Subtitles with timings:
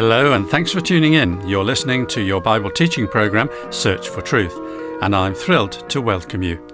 [0.00, 1.46] Hello, and thanks for tuning in.
[1.46, 4.58] You're listening to your Bible teaching program, Search for Truth,
[5.02, 6.66] and I'm thrilled to welcome you.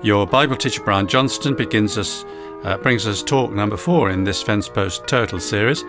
[0.00, 2.24] Your Bible teacher, Brian Johnston, begins us,
[2.62, 5.82] uh, brings us talk number four in this Fence Post Turtle series,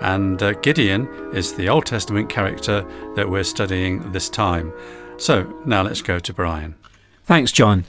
[0.00, 4.72] and uh, Gideon is the Old Testament character that we're studying this time.
[5.18, 6.74] So now let's go to Brian.
[7.26, 7.84] Thanks, John.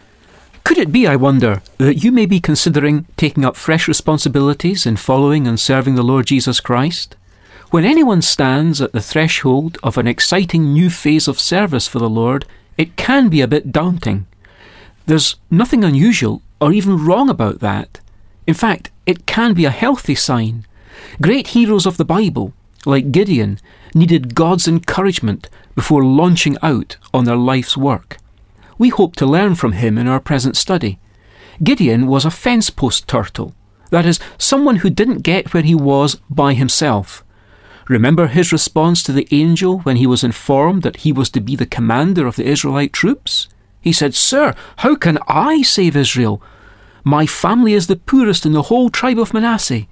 [0.63, 4.97] Could it be, I wonder, that you may be considering taking up fresh responsibilities in
[4.97, 7.15] following and serving the Lord Jesus Christ?
[7.71, 12.09] When anyone stands at the threshold of an exciting new phase of service for the
[12.09, 12.45] Lord,
[12.77, 14.27] it can be a bit daunting.
[15.07, 17.99] There's nothing unusual or even wrong about that.
[18.45, 20.65] In fact, it can be a healthy sign.
[21.21, 22.53] Great heroes of the Bible,
[22.85, 23.59] like Gideon,
[23.93, 28.17] needed God's encouragement before launching out on their life's work.
[28.77, 30.99] We hope to learn from him in our present study.
[31.63, 33.55] Gideon was a fence post turtle,
[33.89, 37.23] that is, someone who didn't get where he was by himself.
[37.87, 41.55] Remember his response to the angel when he was informed that he was to be
[41.55, 43.47] the commander of the Israelite troops?
[43.79, 46.41] He said, Sir, how can I save Israel?
[47.03, 49.85] My family is the poorest in the whole tribe of Manasseh,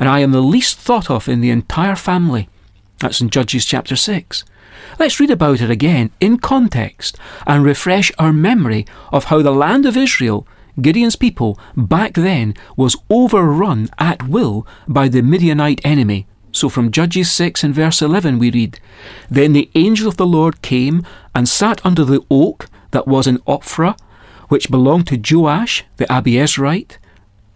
[0.00, 2.48] and I am the least thought of in the entire family.
[2.98, 4.44] That's in Judges chapter 6.
[4.98, 7.16] Let's read about it again in context
[7.46, 10.48] and refresh our memory of how the land of Israel,
[10.80, 17.30] Gideon's people, back then was overrun at will by the Midianite enemy so from Judges
[17.32, 18.80] 6 and verse 11 we read,
[19.30, 21.04] Then the angel of the Lord came
[21.34, 23.98] and sat under the oak that was in Ophrah,
[24.48, 26.98] which belonged to Joash the Abiezrite,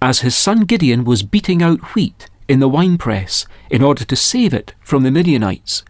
[0.03, 4.53] as his son Gideon was beating out wheat in the winepress in order to save
[4.53, 5.85] it from the Midianites.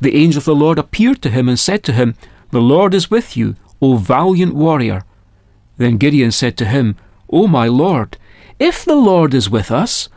[0.00, 2.14] The angel of the Lord appeared to him and said to him,
[2.50, 5.04] The Lord is with you, O valiant warrior.
[5.76, 6.96] Then Gideon said to him,
[7.30, 8.16] O my Lord,
[8.58, 10.08] if the Lord is with us,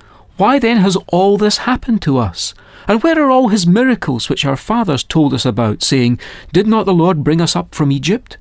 [0.42, 2.56] why then has all this happened to us?
[2.88, 6.20] And where are all his miracles which our fathers told us about, saying,
[6.52, 8.40] Did not the Lord bring us up from Egypt?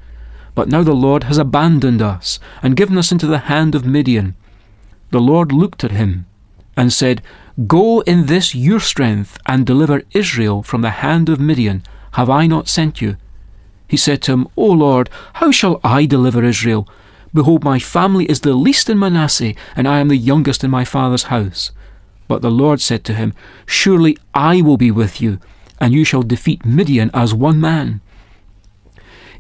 [0.55, 4.35] But now the Lord has abandoned us, and given us into the hand of Midian.
[5.11, 6.25] The Lord looked at him,
[6.75, 7.21] and said,
[7.67, 11.83] Go in this your strength, and deliver Israel from the hand of Midian.
[12.13, 13.19] Have I not sent you?
[13.87, 16.89] He said to him, O Lord, how shall I deliver Israel?
[17.35, 20.87] Behold, my family is the least in Manasseh, and I am the youngest in my
[20.87, 21.73] father's house.
[22.31, 23.35] But the Lord said to him,
[23.67, 25.41] Surely I will be with you,
[25.81, 28.01] and you shall defeat Midian as one man.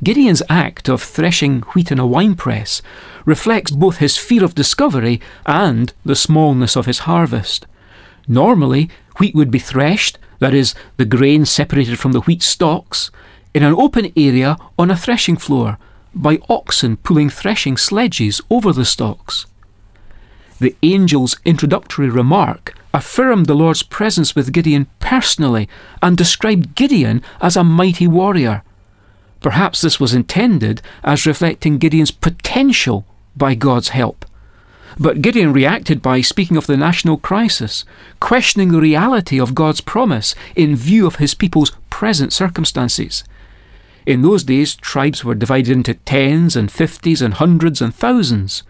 [0.02, 2.82] Gideon's act of threshing wheat in a winepress
[3.24, 7.64] reflects both his fear of discovery and the smallness of his harvest.
[8.26, 8.90] Normally,
[9.20, 13.12] wheat would be threshed, that is, the grain separated from the wheat stalks,
[13.54, 15.78] in an open area on a threshing floor
[16.12, 19.46] by oxen pulling threshing sledges over the stalks.
[20.58, 25.68] The angel's introductory remark affirmed the Lord's presence with Gideon personally
[26.02, 28.62] and described Gideon as a mighty warrior.
[29.40, 33.06] Perhaps this was intended as reflecting Gideon's potential
[33.36, 34.24] by God's help.
[34.98, 37.84] But Gideon reacted by speaking of the national crisis,
[38.18, 43.24] questioning the reality of God's promise in view of his people's present circumstances.
[44.04, 48.62] In those days, tribes were divided into tens and fifties and hundreds and thousands.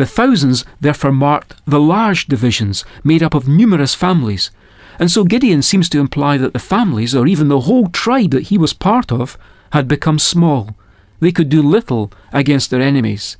[0.00, 4.50] The thousands therefore marked the large divisions made up of numerous families,
[4.98, 8.44] and so Gideon seems to imply that the families, or even the whole tribe that
[8.44, 9.36] he was part of,
[9.74, 10.74] had become small.
[11.20, 13.36] They could do little against their enemies.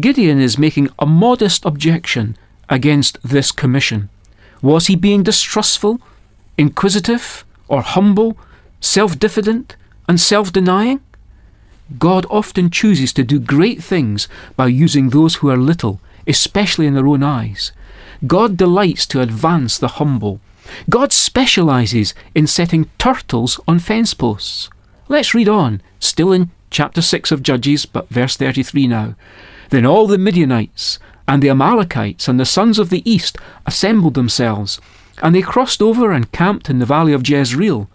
[0.00, 2.36] Gideon is making a modest objection
[2.68, 4.08] against this commission.
[4.62, 6.00] Was he being distrustful,
[6.56, 8.38] inquisitive, or humble,
[8.80, 9.74] self diffident,
[10.06, 11.00] and self denying?
[11.98, 16.94] God often chooses to do great things by using those who are little, especially in
[16.94, 17.72] their own eyes.
[18.26, 20.40] God delights to advance the humble.
[20.90, 24.68] God specializes in setting turtles on fence posts.
[25.08, 29.14] Let's read on, still in chapter 6 of Judges, but verse 33 now.
[29.70, 30.98] Then all the Midianites
[31.28, 34.80] and the Amalekites and the sons of the east assembled themselves,
[35.22, 37.88] and they crossed over and camped in the valley of Jezreel.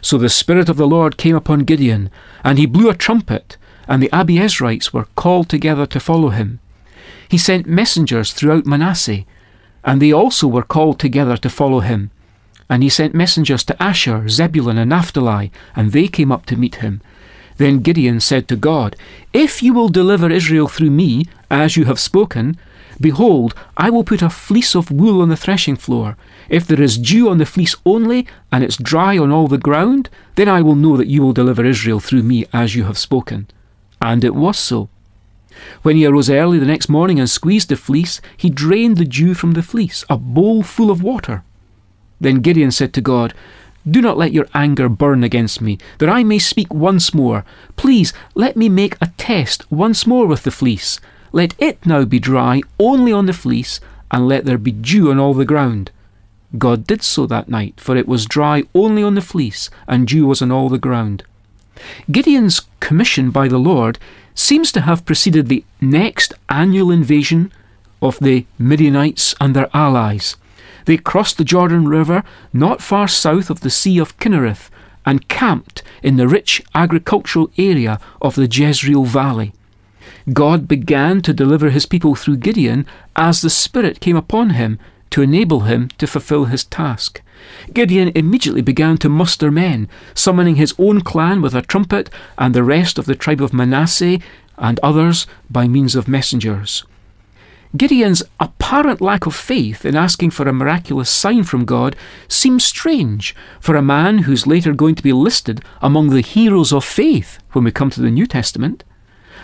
[0.00, 2.10] So the Spirit of the Lord came upon Gideon,
[2.44, 3.56] and he blew a trumpet,
[3.86, 6.60] and the Abiezrites were called together to follow him.
[7.28, 9.24] He sent messengers throughout Manasseh,
[9.84, 12.10] and they also were called together to follow him.
[12.70, 16.76] And he sent messengers to Asher, Zebulun, and Naphtali, and they came up to meet
[16.76, 17.00] him.
[17.56, 18.94] Then Gideon said to God,
[19.32, 22.56] If you will deliver Israel through me, as you have spoken,
[23.00, 26.16] behold, I will put a fleece of wool on the threshing floor,
[26.48, 30.08] if there is dew on the fleece only, and it's dry on all the ground,
[30.36, 33.48] then I will know that you will deliver Israel through me as you have spoken.
[34.00, 34.88] And it was so.
[35.82, 39.34] When he arose early the next morning and squeezed the fleece, he drained the dew
[39.34, 41.42] from the fleece, a bowl full of water.
[42.20, 43.34] Then Gideon said to God,
[43.88, 47.44] Do not let your anger burn against me, that I may speak once more.
[47.76, 51.00] Please let me make a test once more with the fleece.
[51.32, 53.80] Let it now be dry only on the fleece,
[54.10, 55.90] and let there be dew on all the ground.
[56.56, 60.26] God did so that night, for it was dry only on the fleece, and dew
[60.26, 61.24] was on all the ground.
[62.10, 63.98] Gideon's commission by the Lord
[64.34, 67.52] seems to have preceded the next annual invasion
[68.00, 70.36] of the Midianites and their allies.
[70.86, 72.22] They crossed the Jordan River
[72.52, 74.70] not far south of the Sea of Kinnereth
[75.04, 79.52] and camped in the rich agricultural area of the Jezreel Valley.
[80.32, 84.78] God began to deliver his people through Gideon as the Spirit came upon him
[85.10, 87.22] to enable him to fulfill his task.
[87.72, 92.64] Gideon immediately began to muster men, summoning his own clan with a trumpet and the
[92.64, 94.18] rest of the tribe of Manasseh
[94.56, 96.84] and others by means of messengers.
[97.76, 101.94] Gideon's apparent lack of faith in asking for a miraculous sign from God
[102.26, 106.84] seems strange for a man who's later going to be listed among the heroes of
[106.84, 108.84] faith when we come to the New Testament.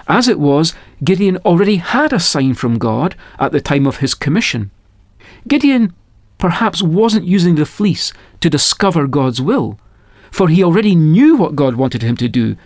[0.07, 4.15] As it was, Gideon already had a sign from God at the time of his
[4.15, 4.71] commission.
[5.49, 5.95] Gideon
[6.39, 9.79] perhaps wasn't using the fleece to discover God's will,
[10.31, 12.57] for he already knew what God wanted him to do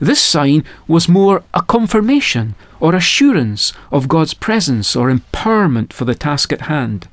[0.00, 6.14] this sign was more a confirmation or assurance of God's presence or empowerment for the
[6.14, 7.08] task at hand.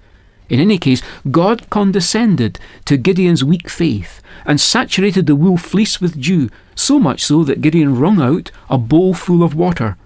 [0.49, 1.01] In any case,
[1.31, 7.23] God condescended to Gideon's weak faith and saturated the wool fleece with dew, so much
[7.23, 9.97] so that Gideon wrung out a bowl full of water.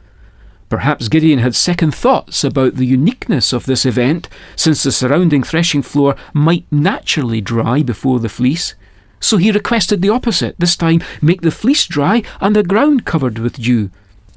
[0.69, 5.81] Perhaps Gideon had second thoughts about the uniqueness of this event, since the surrounding threshing
[5.81, 8.75] floor might naturally dry before the fleece.
[9.19, 13.39] So he requested the opposite, this time make the fleece dry and the ground covered
[13.39, 13.89] with dew.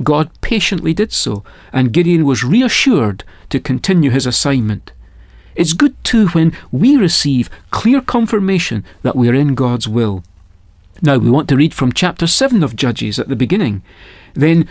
[0.03, 4.93] God patiently did so, and Gideon was reassured to continue his assignment.
[5.55, 10.25] It's good too when we receive clear confirmation that we are in God's will.
[11.01, 13.83] Now we want to read from chapter 7 of Judges at the beginning.
[14.35, 14.69] Then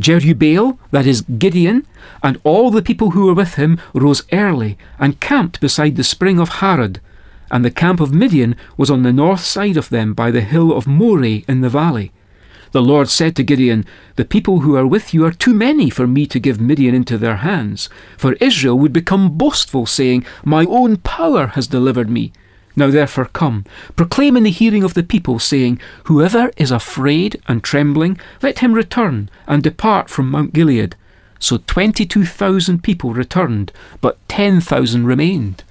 [0.00, 1.86] Jerubbaal, that is Gideon,
[2.22, 6.40] and all the people who were with him rose early and camped beside the spring
[6.40, 7.00] of Harod
[7.50, 10.72] and the camp of Midian was on the north side of them by the hill
[10.72, 12.12] of Moreh in the valley.
[12.72, 13.84] The Lord said to Gideon,
[14.14, 17.18] The people who are with you are too many for me to give Midian into
[17.18, 22.32] their hands, for Israel would become boastful, saying, My own power has delivered me.
[22.76, 23.64] Now therefore come,
[23.96, 28.72] proclaim in the hearing of the people, saying, Whoever is afraid and trembling, let him
[28.72, 30.94] return and depart from Mount Gilead.
[31.40, 35.64] So twenty two thousand people returned, but ten thousand remained.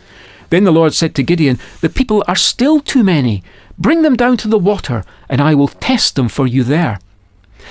[0.50, 3.44] Then the Lord said to Gideon, The people are still too many.
[3.80, 7.00] Bring them down to the water, and I will test them for you there.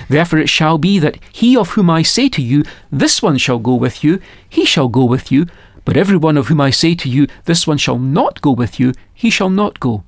[0.07, 3.59] Therefore it shall be that he of whom I say to you, This one shall
[3.59, 4.19] go with you,
[4.49, 5.45] he shall go with you.
[5.85, 8.79] But every one of whom I say to you, This one shall not go with
[8.79, 10.03] you, he shall not go.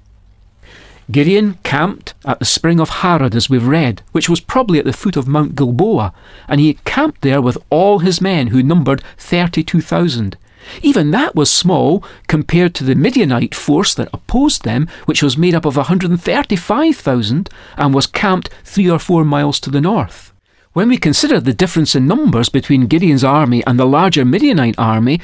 [1.12, 4.94] Gideon camped at the spring of Harod, as we've read, which was probably at the
[4.94, 6.14] foot of Mount Gilboa,
[6.48, 10.38] and he camped there with all his men, who numbered thirty two thousand.
[10.82, 15.56] Even that was small compared to the Midianite force that opposed them, which was made
[15.56, 20.34] up of 135,000 and was camped three or four miles to the north.
[20.74, 25.20] When we consider the difference in numbers between Gideon's army and the larger Midianite army,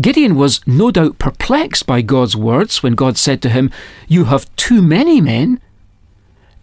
[0.00, 3.70] Gideon was no doubt perplexed by God's words when God said to him,
[4.06, 5.60] You have too many men.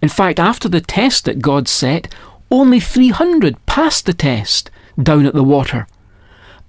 [0.01, 2.13] In fact, after the test that God set,
[2.49, 5.87] only 300 passed the test down at the water.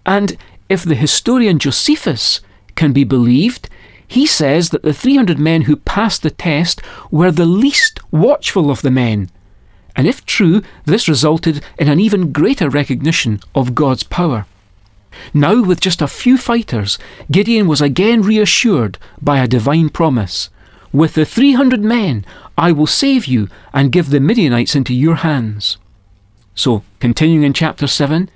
[0.04, 0.36] And
[0.70, 2.40] if the historian Josephus
[2.76, 3.68] can be believed,
[4.06, 8.80] he says that the 300 men who passed the test were the least watchful of
[8.82, 9.30] the men.
[9.96, 14.46] And if true, this resulted in an even greater recognition of God's power.
[15.34, 16.98] Now, with just a few fighters,
[17.30, 20.50] Gideon was again reassured by a divine promise
[20.92, 22.24] With the 300 men,
[22.56, 25.78] I will save you and give the Midianites into your hands.
[26.54, 28.28] So, continuing in chapter 7,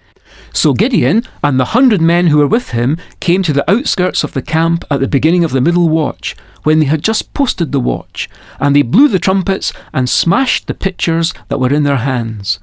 [0.53, 4.33] so Gideon and the hundred men who were with him came to the outskirts of
[4.33, 7.81] the camp at the beginning of the middle watch, when they had just posted the
[7.81, 12.59] watch, and they blew the trumpets and smashed the pitchers that were in their hands.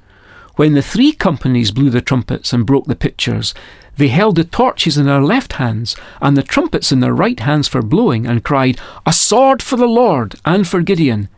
[0.56, 3.54] When the three companies blew the trumpets and broke the pitchers,
[3.96, 7.68] they held the torches in their left hands and the trumpets in their right hands
[7.68, 11.28] for blowing, and cried, A sword for the Lord and for Gideon!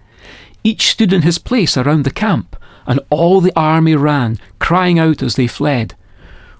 [0.62, 5.22] Each stood in his place around the camp, and all the army ran, crying out
[5.22, 5.94] as they fled.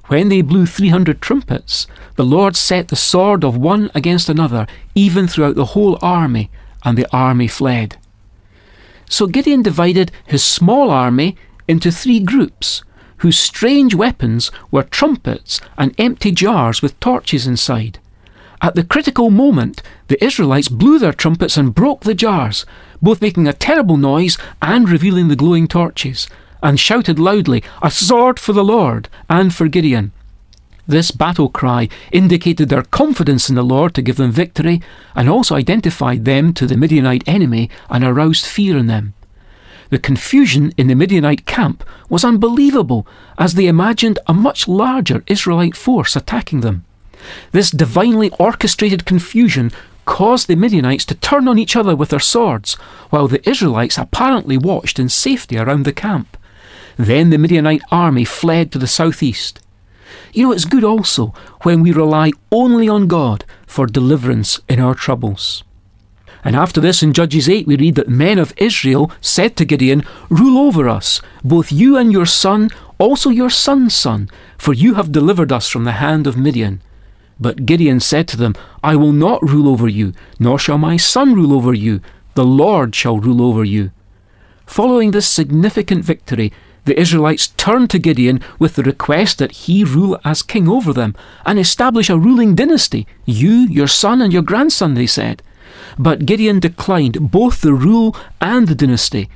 [0.07, 4.67] When they blew three hundred trumpets, the Lord set the sword of one against another,
[4.95, 6.51] even throughout the whole army,
[6.85, 7.97] and the army fled.
[9.09, 12.83] So Gideon divided his small army into three groups,
[13.19, 17.99] whose strange weapons were trumpets and empty jars with torches inside.
[18.61, 22.67] At the critical moment, the Israelites blew their trumpets and broke the jars,
[23.01, 26.29] both making a terrible noise and revealing the glowing torches,
[26.65, 30.11] and shouted loudly, A sword for the Lord and for Gideon.
[30.87, 34.83] This battle cry indicated their confidence in the Lord to give them victory,
[35.15, 39.13] and also identified them to the Midianite enemy and aroused fear in them.
[39.91, 43.07] The confusion in the Midianite camp was unbelievable
[43.39, 46.85] as they imagined a much larger Israelite force attacking them.
[47.53, 49.71] This divinely orchestrated confusion
[50.07, 52.75] caused the Midianites to turn on each other with their swords,
[53.11, 56.37] while the Israelites apparently watched in safety around the camp.
[56.97, 59.61] Then the Midianite army fled to the southeast.
[60.33, 64.95] You know, it's good also when we rely only on God for deliverance in our
[64.95, 65.65] troubles.
[66.45, 70.05] And after this, in Judges 8, we read that men of Israel said to Gideon,
[70.29, 75.11] Rule over us, both you and your son, also your son's son, for you have
[75.11, 76.83] delivered us from the hand of Midian.
[77.41, 81.35] But Gideon said to them, I will not rule over you, nor shall my son
[81.35, 82.01] rule over you.
[82.35, 83.91] The Lord shall rule over you.
[84.67, 86.53] Following this significant victory,
[86.85, 91.15] the Israelites turned to Gideon with the request that he rule as king over them
[91.47, 93.07] and establish a ruling dynasty.
[93.25, 95.43] You, your son, and your grandson, they said.
[95.99, 99.29] But Gideon declined both the rule and the dynasty.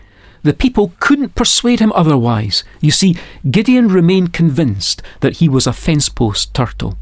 [0.42, 2.64] The people couldn't persuade him otherwise.
[2.80, 3.16] You see,
[3.50, 6.96] Gideon remained convinced that he was a fence post turtle.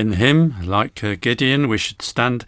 [0.00, 2.46] In him, like uh, Gideon, we should stand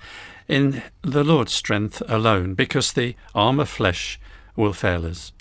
[0.49, 4.19] in the Lord's strength alone, because the arm of flesh
[4.57, 5.33] will fail us.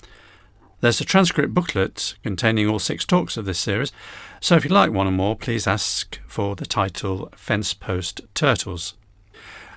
[0.82, 3.92] There's a transcript booklet containing all six talks of this series,
[4.42, 8.92] so if you'd like one or more, please ask for the title Fence Post Turtles.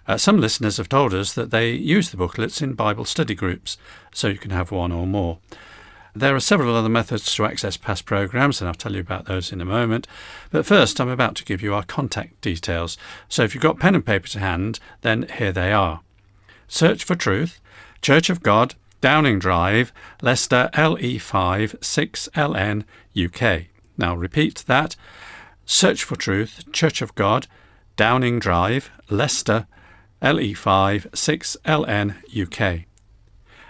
[0.06, 3.77] Uh, some listeners have told us that they use the booklets in Bible study groups,
[4.13, 5.38] so you can have one or more.
[6.17, 9.51] There are several other methods to access past programs, and I'll tell you about those
[9.51, 10.07] in a moment.
[10.50, 12.98] But first, I'm about to give you our contact details.
[13.27, 16.00] So if you've got pen and paper to hand, then here they are.
[16.69, 17.60] Search for Truth,
[18.01, 19.91] Church of God, Downing Drive,
[20.22, 22.86] Leicester LE5 6LN
[23.17, 23.65] UK.
[23.98, 24.95] Now repeat that.
[25.65, 27.48] Search for Truth, Church of God,
[27.98, 29.67] Downing Drive, Leicester
[30.22, 32.86] LE5 6LN UK.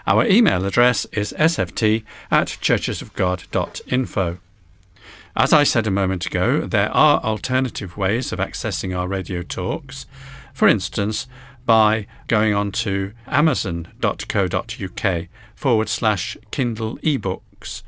[0.06, 4.38] Our email address is sft at churchesofgod.info.
[5.34, 10.06] As I said a moment ago, there are alternative ways of accessing our radio talks.
[10.54, 11.26] For instance,
[11.66, 17.82] by going on to amazon.co.uk forward slash Kindle ebooks,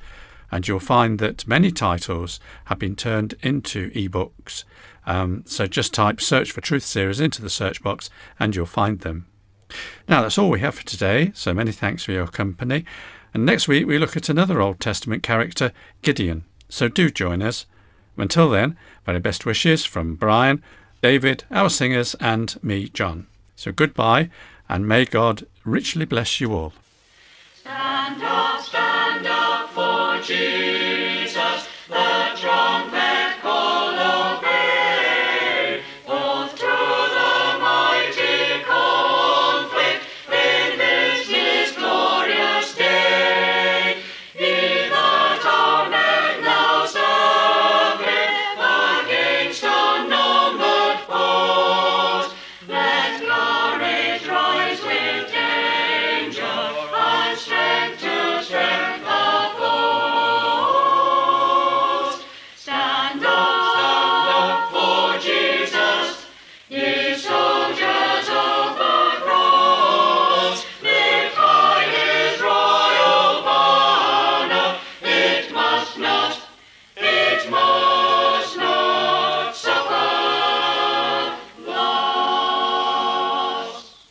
[0.50, 4.64] and you'll find that many titles have been turned into ebooks.
[5.06, 8.10] Um, so just type Search for Truth series into the search box
[8.40, 9.27] and you'll find them.
[10.08, 12.84] Now, that's all we have for today, so many thanks for your company.
[13.34, 15.72] And next week we look at another Old Testament character,
[16.02, 16.44] Gideon.
[16.68, 17.66] So do join us.
[18.16, 20.62] Until then, very best wishes from Brian,
[21.02, 23.26] David, our singers, and me, John.
[23.54, 24.30] So goodbye,
[24.68, 26.72] and may God richly bless you all.